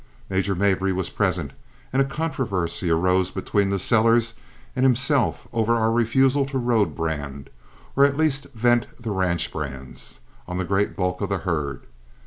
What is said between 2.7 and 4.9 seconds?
arose between the sellers and